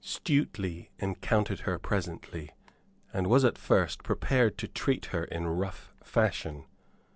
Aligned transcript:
Stuteley 0.03 0.89
encountered 0.97 1.59
her 1.59 1.77
presently, 1.77 2.49
and 3.13 3.27
was 3.27 3.45
at 3.45 3.55
first 3.55 4.01
prepared 4.01 4.57
to 4.57 4.67
treat 4.67 5.05
her 5.13 5.25
in 5.25 5.45
rough 5.45 5.93
fashion. 6.03 6.65